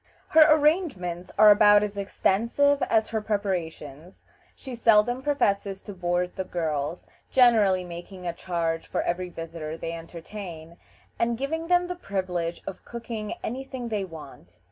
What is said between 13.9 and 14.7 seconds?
want.